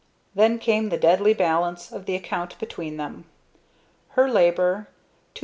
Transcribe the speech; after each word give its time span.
Then 0.33 0.57
came 0.57 0.89
the 0.89 0.97
deadly 0.97 1.35
balance, 1.35 1.91
of 1.91 2.07
the 2.07 2.15
account 2.15 2.57
between 2.57 2.97
them: 2.97 3.25
Her 4.13 4.27
labor... 4.31 4.89
$2,047. 5.35 5.39